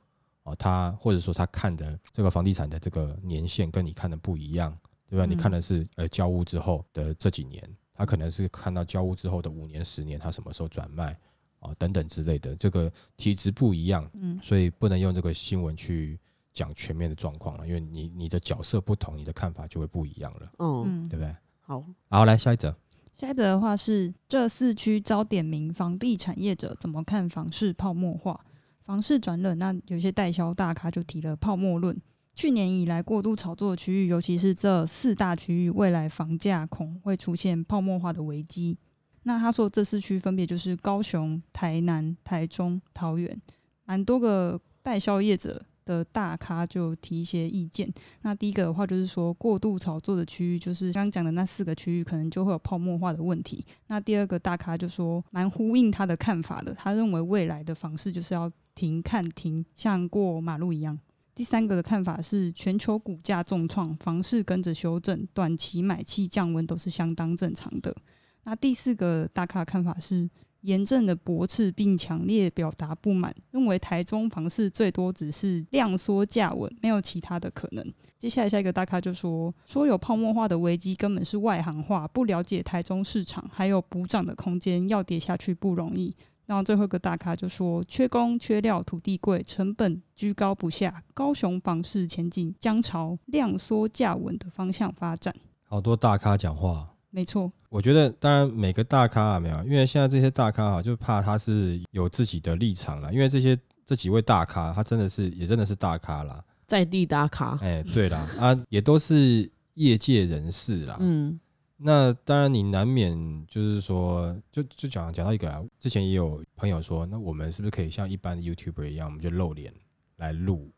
[0.43, 5.25] 哦，他或者说他看的这个房地产的这个年限跟你看的不一样，对吧？
[5.25, 5.29] 嗯。
[5.29, 11.17] 你看的是呃交屋之后的这几年，他可能是看到交屋之后的五年、十年，他什么时候转卖
[11.59, 14.39] 啊、等等之类的，这个体质不一样，嗯。
[14.41, 16.19] 所以不能用这个新闻去
[16.53, 21.09] 讲全面的状况了，因为你你的角色不同，你的看法就会不一样了，嗯，嗯。
[21.09, 21.35] 对，不对？
[21.59, 22.73] 好，好，来下一则，
[23.19, 28.39] 下一则的话是这四区遭点名，房地产业者怎么看房市泡沫化？
[28.85, 32.01] 房市转冷，那有些代销大咖就提了泡沫论。
[32.33, 38.77] 去年以来过度炒作的区域，尤其是这四大区域，未来房价恐会出现泡沫化的危机。
[39.23, 43.37] 那他说这四区分别就是高雄、台南、台中、桃园，
[43.83, 47.91] 蛮多个代销业者的大咖就提一些意见。
[48.21, 53.65] 那第一个的话就是说，过度炒作的区域，就是刚刚讲的那四个区域，可能就会有泡沫化的问题。
[53.87, 60.97] 那第二个大咖就说，蛮呼应他的看法的，他认为未来的房市就是要停看停，像过马路一样。
[61.33, 67.95] 第三个的看法是，全球股价重创，房市跟着修正，短期买气降温都是相当正常的。
[68.43, 70.29] 那第四个大咖的看法是，
[70.61, 77.93] 严正的驳斥并强烈表达不满，认为台中房市最多只是量缩价稳，没有其他的可能。
[78.17, 86.13] 接下来下一个大咖就说，说有泡沫化的危机根本是外行话，不了解台中市场还有补涨的空间，要跌下去不容易。
[86.45, 95.33] 然后最后一个大咖就说，缺工、缺料、土地贵、成本居高不下，高雄房市前景将朝量缩价稳的方向发展。
[95.63, 96.89] 好多大咖讲话。
[97.11, 103.11] 没错，我觉得，当然每个大咖啊，没有，因为现在这些大咖啊，就怕他是有自己的立场了。
[103.13, 106.43] 因为这些这几位大咖，他真的是也真的是大咖啦。
[106.67, 110.97] 在地大咖，哎，对啦，啊，也都是业界人士啦。
[110.99, 111.39] 嗯，
[111.77, 113.17] 那当然，你难免
[113.47, 119.73] 就是说，就就讲讲到一个啊，之前也有朋友说，那我们是不是可以像一般的 YouTuber 一样，我们就露脸
[120.17, 120.69] 来录，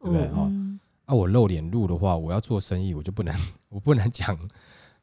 [0.00, 0.26] 对不对？
[0.26, 3.34] 嗯哦，嗯啊，我露脸录的话，我要做生意，我就不能，
[3.70, 4.38] 我不能讲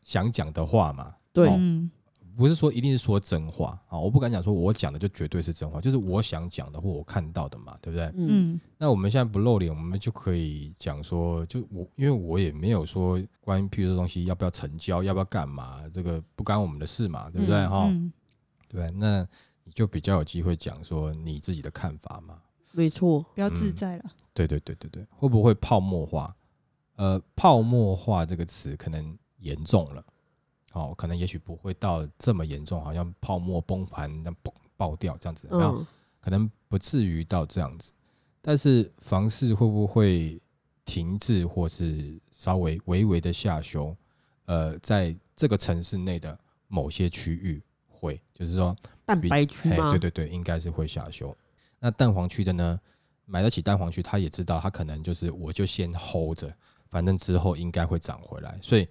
[0.06, 1.14] 想讲的话嘛。
[1.34, 1.92] 对，哦嗯
[2.38, 8.08] 不是说一定是说真话啊，我不敢讲说我讲的就绝对是真话，就是我想讲的或我看到的嘛，对不对？
[8.08, 17.86] 嗯，嗯那我们现在不露脸，我们就可以讲说，就我因为我也没有说关于譬如说东西要不要成交，要不要干嘛，这个不干我们的事嘛，对不对嗯哈？
[17.88, 18.12] 嗯
[18.68, 19.26] 对那
[19.64, 22.38] 你就比较有机会讲说你自己的看法嘛。
[22.74, 24.12] 没错，比较自嗯在了。
[24.34, 26.36] 对对对对对，会不会泡沫化？
[26.98, 30.06] 呃，泡沫化这个词可能严重了，
[30.74, 35.88] 哦，可能也许不会到这么严重，好像泡沫崩盘那崩爆掉这样子，那嗯，
[36.20, 37.92] 可能不至于到这样子。
[38.42, 40.42] 但是房市会不会
[40.84, 43.96] 停滞或是稍微微微的下修？
[44.46, 49.92] 呃，在这个城市内的某些区域会，就是说蛋白区吗？
[49.92, 51.36] 对对对，应该是会下修。
[51.80, 52.80] 那蛋黄区的呢，
[53.26, 56.56] 买得起蛋黄区，他也知道他可能就是我就先 hold 着，
[56.90, 58.60] 反正之后应该会涨回来。
[58.62, 58.88] 所以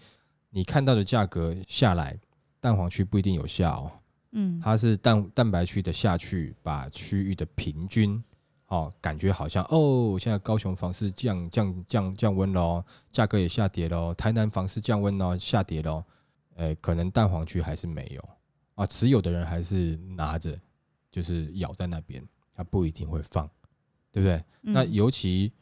[0.55, 2.17] 你看到的价格下来，
[2.61, 3.91] 蛋黄区不一定有下哦，
[4.31, 8.23] 嗯，它是蛋蛋白区的下去，把区域的平均。
[8.69, 16.03] 哦，感觉好像哦，现在高雄房市降降降降温喽，价格也下跌喽，台南房市降温喽，下跌喽，
[16.55, 18.29] 呃，可能蛋黄区还是没有
[18.75, 20.59] 啊，持有的人还是拿着，
[21.13, 23.49] 就是咬在那边，他不一定会放，
[24.11, 24.43] 对不对？
[24.63, 25.53] 那嗯尤其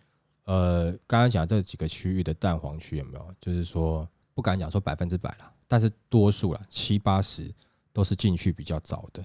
[0.44, 3.34] 呃，刚刚讲这几个区域的蛋黄区有没有？
[3.40, 7.52] 就是说不敢讲说百分之百了，但是多数了，七八十
[7.92, 9.24] 都是进去比较早的。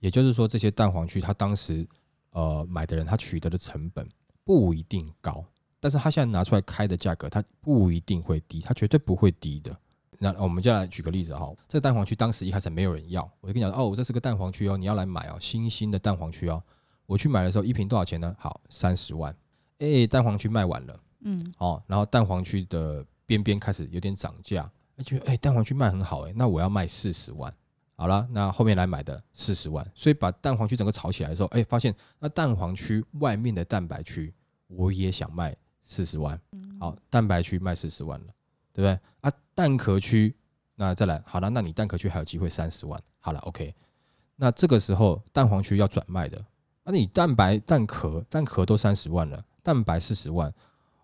[0.00, 1.86] 也就是说，这些蛋黄区，他当时
[2.30, 4.08] 呃买的人，他取得的成本
[4.44, 5.44] 不一定高，
[5.78, 9.76] 但是他现在拿出来开的价格，它不一定会低，它绝对不会低的。
[10.18, 16.62] 那我们就来举个例子哈，这个蛋黄区当时一开始没有人要，我就跟你讲哦，这是个蛋黄区哦，你要来买哦，新兴的蛋黄区哦。
[17.06, 18.34] 我去买的时候，一瓶多少钱呢？
[18.38, 19.34] 好，三十万。
[19.78, 27.52] 哎，蛋黄区卖完了，嗯哦，然后蛋黄区的边边开始有点涨价，哎，觉得哎蛋黄区卖很好，哎，那我要卖四十万。
[27.94, 34.34] 好了，那后面来买的四十万，所以把蛋黄区整个炒起来的时候，哎，发现那蛋黄区外面的蛋白区，
[34.66, 36.40] 我也想卖四十万。
[36.80, 38.26] 好，蛋白区卖四十万了，
[38.72, 38.98] 对不对？
[39.20, 40.34] 啊，蛋壳区，
[40.74, 43.00] 那再来，好了，那你蛋壳区还有机会三十万。
[43.20, 43.72] 好了，OK，
[44.34, 46.44] 那这个时候蛋黄区要转卖的，
[46.82, 50.52] 那你蛋白、蛋壳、蛋壳都三十万了，蛋白四十万，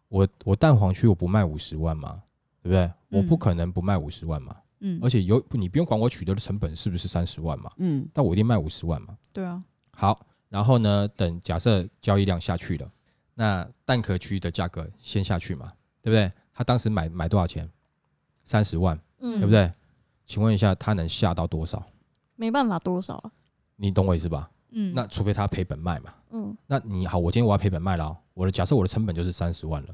[0.08, 2.22] 我我蛋黄区我不卖五十万嘛，
[2.62, 2.90] 对不对？
[3.10, 4.56] 我不嗯可能不卖五十万嘛。
[4.80, 9.16] 嗯而，且有你不用管我取得的成本是不是三十万嘛，嗯但我一定卖五十万嘛。
[9.32, 12.90] 对啊，好，然后呢，等假设交易量下去了，
[13.34, 16.30] 那蛋壳区的价格先下去嘛，对不对？
[16.54, 17.68] 他当时买买多少钱？
[18.44, 19.50] 三十万，嗯对不？
[19.50, 19.72] 对？
[20.26, 21.84] 请问一下，他能下到多少？
[22.36, 23.32] 没办法多少啊？
[23.76, 24.48] 你懂我意思吧？
[24.70, 26.14] 嗯，那除非他赔本卖嘛。
[26.30, 29.88] 嗯那你好，我今天我要赔本卖了哦，我的假设我的成本就是三十万了，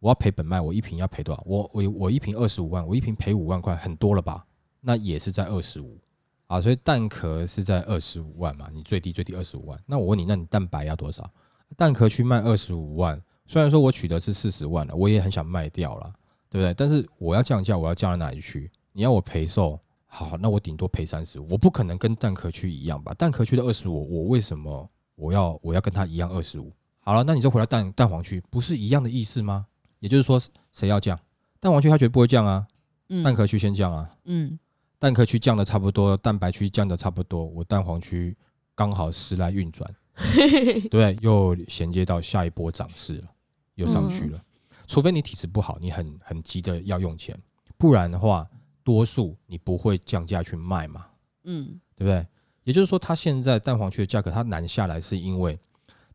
[0.00, 1.42] 我要赔本卖，我一瓶要赔多少？
[1.46, 4.44] 我我我一瓶二十五万，我一瓶赔五万块，很多了吧？
[4.80, 5.98] 那也是在二十五
[6.46, 9.78] 啊，所以蛋壳是在二十五万嘛，你最低最低二十五万。
[9.86, 11.28] 那我问你，那你蛋白要多少？
[11.76, 16.12] 蛋壳去卖二十五万，虽然说我取得是四十万了，我也很想卖掉了，
[16.48, 16.72] 对不对？
[16.74, 18.70] 但是我要降价，我要降到哪里去？
[18.92, 19.78] 你要我赔售？
[20.14, 23.12] 好，那我顶多赔三十五，我不可能跟蛋壳区一样吧？
[23.14, 26.72] 蛋壳区的二十五，我为什么我要我要跟他一样二十五？
[27.00, 29.66] 好了，那你就回到蛋蛋黄区，不是一样的意思吗？
[29.98, 30.40] 也就是说，
[30.72, 31.18] 谁要降？
[31.58, 32.64] 蛋黄区他绝对不会降啊，
[33.08, 34.56] 嗯蛋壳区先降啊，嗯
[35.00, 38.36] 蛋壳区降的差不多，蛋白区降的差不多，我蛋黄区
[38.76, 39.92] 刚好时来运转，
[40.90, 41.18] 对？
[41.22, 43.28] 又衔接到下一波涨势了，
[43.74, 44.40] 又上去了。
[44.86, 47.36] 除非你体质不好，你很很急着要用钱，
[47.76, 48.46] 不然的话，
[48.84, 51.06] 多数你不会降价去卖嘛，
[51.42, 52.24] 嗯对不对？
[52.62, 55.58] 也就是说，它现在蛋黄区的价格它难下来，是因为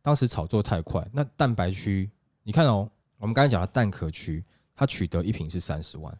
[0.00, 1.06] 当时炒作太快。
[1.12, 2.10] 那蛋白区，
[2.42, 4.42] 你看哦，我们刚才讲的蛋壳区，
[4.74, 6.16] 它取得一瓶是三十万，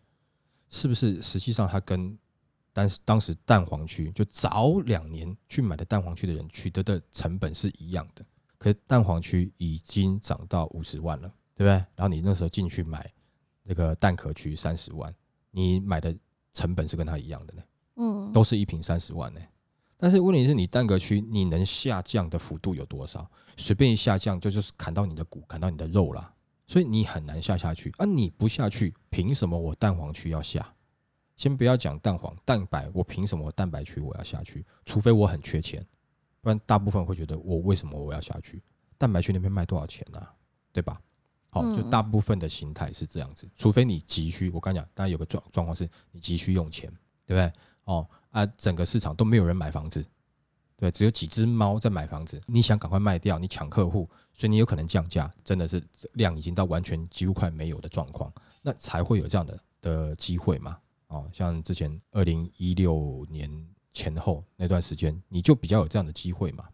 [0.68, 1.22] 是不是？
[1.22, 2.16] 实际上它跟
[2.72, 8.24] 但是当时蛋黄区就早两年去买的蛋黄区的人取得的成本是一样的，
[8.56, 11.72] 可是蛋黄区已经涨到五十万了，对不对？
[11.96, 13.12] 然后你那时候进去买
[13.64, 15.12] 那个蛋壳区三十万，
[15.50, 16.16] 你买的
[16.52, 17.62] 成本是跟它一样的呢。
[17.96, 19.40] 嗯，都是一瓶三十万呢、
[19.98, 23.30] 但是问题是你蛋壳区你能下降的幅度有多少？
[23.56, 26.32] 随便一下降就就是砍到你的骨，砍到你的肉啦，
[26.66, 28.06] 所以你很难下下去啊！
[28.06, 30.74] 你不下去，凭什么我蛋黄区要下？
[31.36, 34.64] 先不要讲蛋黄蛋白，我凭什么我蛋白区我要下去？
[34.86, 35.86] 除非我很缺钱，
[36.40, 38.62] 不然大部分会觉得我为什么我要下去？
[38.96, 40.26] 蛋白区那边卖多少钱呢、
[40.72, 40.98] 对吧？
[41.50, 44.50] 好，就嗯大部分的形态是这样子，除非你急需。
[44.50, 46.88] 我刚讲，当然有个状状况是你急需用钱，
[47.26, 47.52] 对不对？
[47.84, 50.04] 哦啊，整个市场都没有人买房子，
[50.76, 52.40] 对，只有几只猫在买房子。
[52.46, 55.82] 你想赶快卖掉，你抢客户，所以你有可能降价，真的是
[56.12, 58.32] 量已经到完全几乎快没有的状况，
[58.62, 60.78] 那才会有这样的的机会嘛。
[61.08, 63.50] 哦，像之前二零一六年
[63.92, 66.68] 前后那段时间，你就比较有这样的机会嘛，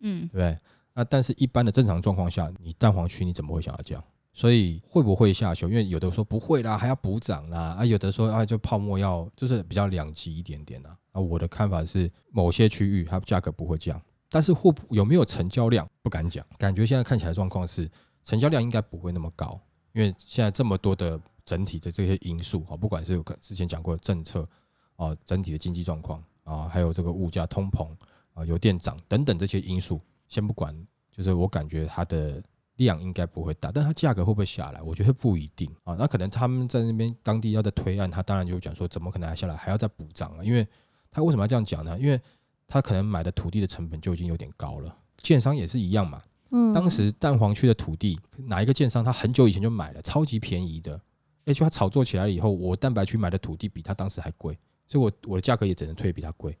[0.00, 0.56] 嗯对不对？
[0.94, 4.02] 那但是一般的正常状况下，你蛋黄区你怎么会想要降？
[4.32, 5.68] 所以会不会下修？
[5.68, 10.96] 因为有的说不会啦，还要补涨啦，啊，有的说啊就泡沫要就是比较两极一点点啦。
[11.12, 17.86] 啊，我的看法是某些区域它价格不会降，但是会不有没有成交量不敢讲，感觉现在看起来状况是
[18.24, 19.60] 成交量应该不会那么高，
[19.92, 24.48] 因为现在这么多的整体的这些因素啊，不管是之前讲过的政策
[24.96, 27.86] 啊，整体的经济状况啊，还有这个物价通膨
[28.32, 30.74] 啊，油电涨等等这些因素，先不管，
[31.10, 32.42] 就是我感觉它的
[32.84, 34.82] 量应该不会大，但它价格会不会下来？
[34.82, 35.94] 我觉得不一定啊。
[35.98, 40.44] 那可能他们在那边当地要在推案，他当然就讲说，怎么可能还下来，还要再补涨啊？
[40.44, 40.66] 因为
[41.10, 41.98] 他为什么要这样讲呢？
[41.98, 42.20] 因为
[42.66, 46.22] 他可能买的土地的成本就已经有点高了，建商也是一样嘛。
[46.50, 51.00] 嗯，当时蛋黄区的土地，哪一个建商他很久以前就买了，超级便宜的，
[51.44, 56.56] 而且他炒作起来了以后，我蛋白区买的土地比他当时还贵，所以我我的价格也只能推比他贵。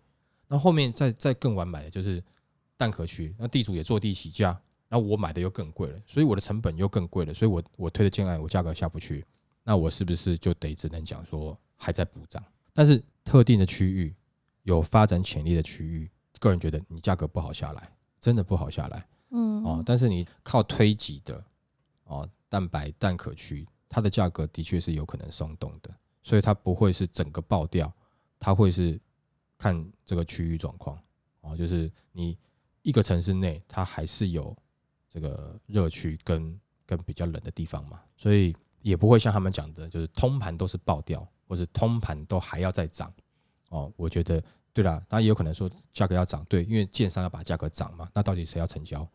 [0.48, 2.22] 那后面再再更晚买的就是
[2.76, 4.58] 蛋壳区，那地主也坐地起价，
[4.92, 9.24] 然后我买的又更贵了，所以我的成本又更贵了，所以我我推的建案我价格下不去，
[9.64, 12.44] 那我是不是就得只能讲说还在补涨？
[12.74, 14.14] 但是特定的区域
[14.64, 19.08] 有发展潜力的区域，个人觉得你价格不好下来，真的不好下来。
[19.30, 21.42] 嗯哦，但是你靠推挤的
[22.04, 25.90] 哦，蛋白蛋壳区，它的价格的确是有可能松动的，
[26.22, 27.90] 所以它不会是整个爆掉，
[28.38, 29.00] 它会是
[29.56, 30.98] 看这个区域状况
[31.40, 32.36] 哦，就是你
[32.82, 34.54] 一个城市内，它还是有
[35.12, 43.12] 这个热区跟跟比较冷的地方嘛，所以也不会像他们讲的，就是通盘都是爆掉，或是通盘都还要再涨
[43.68, 43.92] 哦。
[43.96, 44.42] 我觉得
[44.72, 49.06] 对啦，当然也有可能说价格要涨，对，因为建商要把价格涨嘛，那到底谁要成交？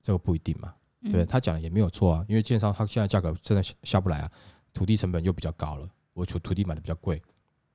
[0.00, 0.72] 这个不一定嘛。
[1.02, 4.30] 嗯对他讲的也没有错啊，因为建商他现在价格真的下下不来啊，
[4.74, 7.16] 土地成本又比较高了，我土土地买的比较贵，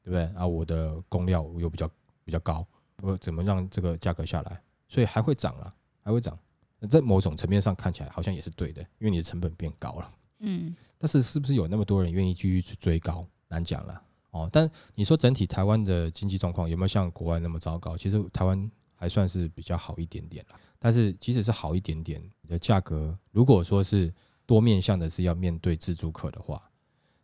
[0.04, 0.24] 对不对？
[0.40, 1.90] 啊，我的工料又比较
[2.24, 2.66] 比较高，
[3.02, 4.62] 我怎么让这个价格下来？
[4.88, 6.38] 所以还会涨啊，还会涨。
[6.86, 10.12] 那在某种层面上看起来好像也是对的，因为你的成本变高了。
[10.40, 14.50] 嗯但是是不是有那么多人愿意继续去追高，难讲了哦。
[14.52, 17.98] 但你说整体台湾的经济状况有没有像国外那么糟糕？
[17.98, 20.60] 其实台湾还算是比较好一点点了。
[20.80, 24.14] 但是即使是好一点点，你的价格如果说是
[24.46, 26.62] 多面向的是要面对自住客的话，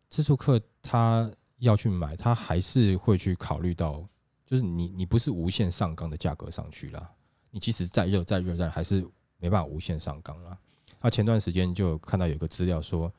[0.10, 4.08] 自住客他要去买，他还是会去考虑到，
[4.46, 7.12] 就是你你不是无限上纲的价格上去了，
[7.52, 9.06] 你即使再热再热再热还是
[9.42, 10.58] 没办法无限上纲了。
[11.02, 13.12] 那前段时间就看到有个资料说，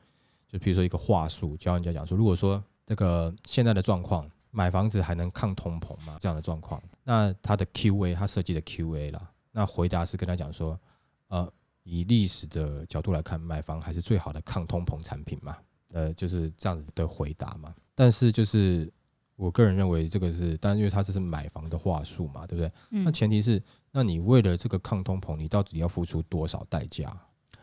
[0.47, 6.17] 就比如说一个话术，教人家讲说，如果说这个现在的状况，买房子还能抗通膨吗？
[6.19, 10.79] 这样的状况，那他的 Q&A，他设计的 Q&A 啦，那回答是跟他讲说，
[11.27, 11.51] 呃，
[11.83, 15.57] 以历史的角度来看，买房还是最好的抗通膨产品嘛，
[15.91, 17.73] 呃，就是这样子的回答嘛。
[17.95, 18.91] 但是就是
[19.35, 22.71] 我个人认为这个是，但因为他这是买房的话术嘛，对不对？
[23.03, 23.61] 那嗯前提是，
[23.95, 27.15] 那你为了这个抗通膨，你到底要付出多少代价？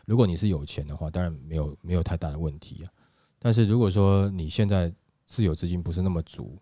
[0.05, 2.91] 如果你是有钱的话，当然没有没有太大的问题啊。
[3.37, 4.91] 但是如果说你现在
[5.25, 6.57] 自有资金不是那么足，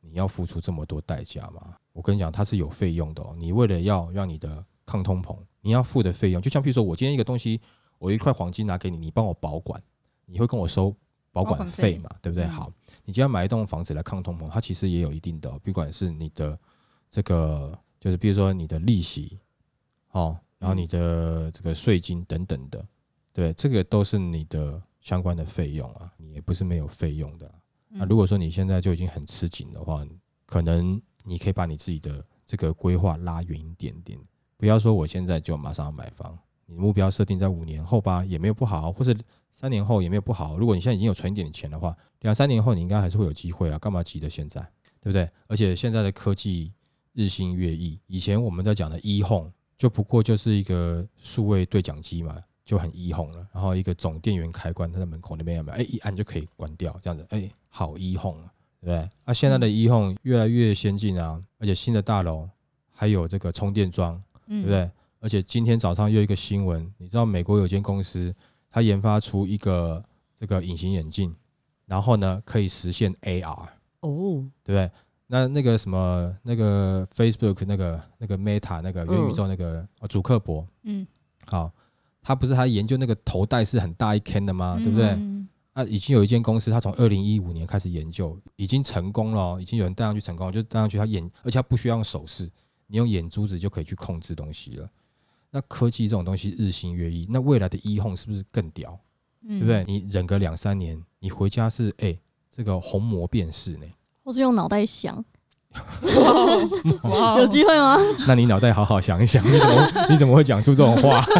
[0.00, 1.74] 你要付出这么多代价吗？
[1.94, 3.34] 我跟你讲，它是有费用的哦。
[3.38, 7.58] 你为了要让你的抗通膨，你要付的费用，就像譬如说我今天一个东西，
[7.98, 9.82] 我一块黄金拿给你，你帮我保管，
[10.26, 10.94] 你会跟我收
[11.32, 12.44] 保管费费嘛，对不对？
[12.44, 12.70] 嗯好，
[13.06, 16.58] 你今天买一栋房子来抗通膨，它其实也有一定的哦，不管是你的
[17.10, 19.38] 这个，就是比如说你的利息，
[20.10, 22.86] 哦，然后你的这个税金等等的，
[23.32, 27.54] 对，这个都是你的相关的费用啊，你也不是没有费用的啊。
[27.88, 30.04] 那、嗯如果说你现在就已经很吃紧的话，
[30.44, 34.18] 可能你可以把你自己的这个规划拉远一点点，
[34.58, 39.16] 不要说我现在就马上要买房，你目标设定在五年后吧，也没有不好，或者
[39.50, 40.58] 三年后也没有不好。
[40.58, 44.60] 如果你现在已经有存一点钱的话，两三年后你应该还是会有机会啊，干嘛急着现在，
[45.00, 45.26] 对不对？
[45.46, 46.70] 而且现在的科技
[47.14, 53.46] 日新月异，以前我们在讲的 e home 就不过就是一个数位对讲机嘛，就很 e home 了。
[53.52, 55.78] 然后一个总电源开关，它在门口那边有没有？
[55.78, 59.08] 哎，一按就可以关掉，这样子，哎，好 e home 啊，对不对？
[59.24, 62.48] 啊，现在的 e home 越来越先进啊，而且新的大楼
[62.92, 64.68] 还有这个充电桩，对对不？
[64.68, 64.90] 对？
[65.20, 68.34] 而且今天早上又一个新闻，你知道美国有间公司，
[68.70, 70.04] 它研发出一个
[70.38, 71.34] 这个隐形眼镜，
[71.86, 73.68] 然后呢可以实现 AR，
[74.00, 74.90] 哦，对不对？
[75.26, 81.06] 那那个什么那个 Facebook 那个那个 Meta 那个元宇宙那个、哦祖克伯，嗯，
[81.46, 81.72] 好，
[82.22, 84.78] 他不是还研究那个头戴是很大一 can 的吗？
[84.82, 85.06] 对不对？
[85.10, 92.48] 嗯啊，已经有一间公司，他从二零一五年开始研究，已经成功了哦，已经有人戴上去成功了，就戴上去，他眼，而且他不需要用手势，
[92.86, 94.88] 你用眼珠子就可以去控制东西了。
[95.50, 98.96] 那科技这种东西日新月异，那未来的 e home 是不是更屌？
[99.42, 99.84] 对对不对？？
[99.86, 102.16] 你忍个两三年，你回家是哎、
[102.50, 103.86] 这个虹膜辨识呢，
[104.24, 105.22] 或是用脑袋想，
[107.38, 107.98] 有机会吗？
[108.26, 111.24] 那你脑袋好好想一想，你怎么 你怎么会讲出这种话？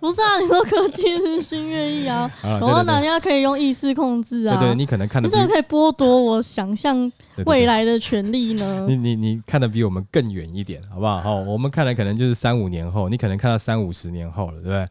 [0.00, 4.56] 不是啊，你说科技日新月异啊，啊，搞不好对对哪天可以用意识控制啊。
[4.58, 7.10] 对对，你可能看的比那这个可以剥夺我想象
[7.46, 8.96] 未来的权利呢你。
[8.96, 11.20] 你你看的比我们更远一点，好不好？
[11.20, 14.88] 好，我们看的可能就是三五年后，你可能看到三五十年后了，对不对？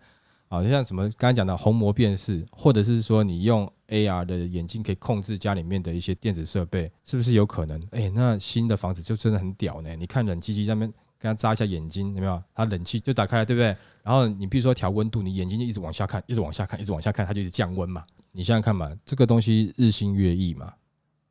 [0.52, 7.82] 好，就像什么刚才讲的虹膜辨识，或者是说你用 AR 的眼镜可以控制家里面的一些电子设备，是不是有可能？
[7.91, 9.95] 哎，那新的房子就真的很屌呢。
[9.95, 12.43] 你看冷气机上面跟它扎一下眼睛，有没有？
[12.54, 13.68] 它冷气就打开了，对不对？
[14.04, 18.04] 然后你比如说调温度，你眼睛就一直往下看，一直往下看，一直往下看，它就一直降温嘛。
[18.34, 20.74] 你想想看嘛，这个东西日新月异嘛，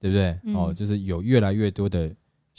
[0.01, 0.41] 对不对？
[0.45, 2.11] 嗯哦，就是有越来越多的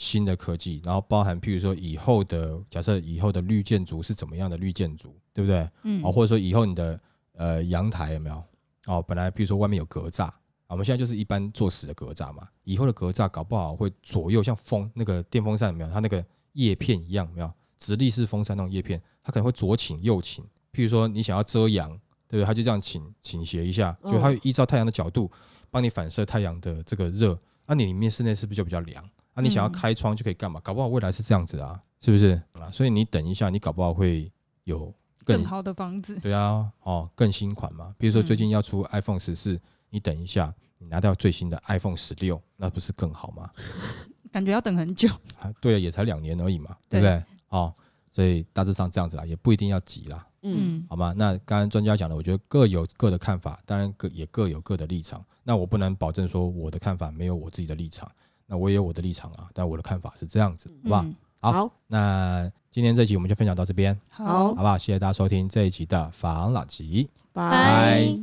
[0.02, 5.70] 新的科技，然后包含譬如说以后的假设以后的绿建筑是怎么样的绿建筑，对不对？
[5.84, 7.00] 嗯哦，或者说以后你的
[7.34, 8.42] 呃阳台有没有？
[8.86, 10.34] 哦，本来譬如说外面有格栅，啊
[10.70, 15.90] 我们现在就是一般做死的格栅嘛，以后的格栅搞不好会左右像风那个电风扇有没有？
[15.90, 16.24] 它那个
[16.54, 17.52] 叶片一样有没有？
[17.78, 20.44] 直立式风扇那种叶片，它可能会左倾右倾。
[20.72, 21.88] 譬如说你想要遮阳，
[22.26, 22.44] 对不对？
[22.44, 25.30] 它就这样倾倾斜一下，就它会依照太阳的角度
[25.70, 27.38] 帮你反射太阳的这个热。
[27.66, 29.08] 那、你里面室内是不是就比较凉？
[29.34, 30.60] 啊，你想要嗯开窗就可以干嘛？
[30.60, 32.70] 搞不好未来是这样子啊，是不是啊？
[32.72, 34.30] 所以你等一下，你搞不好会
[34.64, 34.92] 有
[35.24, 37.94] 更更好的房子，对啊，哦，更新款嘛。
[37.98, 39.60] 比如说最嗯近要出 iPhone 十四，
[39.90, 43.50] 你等一下，你拿到最新的 iPhone 十六，那不是更好吗？
[44.32, 45.08] 感觉要等很久。
[45.38, 47.24] 啊，对啊，也才两年而已嘛，对不对对？
[47.50, 47.74] 哦，
[48.12, 51.14] 所以大致上这样子啦，也不一定要急啦，嗯，嗯好吗？
[51.16, 55.24] 那刚刚专家讲的，我觉得各有各的看法，当然各也各有各的立场。
[55.44, 58.10] 那我不能保证说我的看法没有我自己的立场，
[58.52, 61.02] 那我也有我的立场啊，但我的看法是这样子，好不好？
[61.04, 64.76] 嗯好好，那今天这集我们就分享到这边，好好不好？
[64.76, 67.08] 谢谢大家收听这一集的防老集。
[67.32, 68.14] 拜拜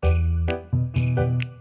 [0.00, 1.51] 拜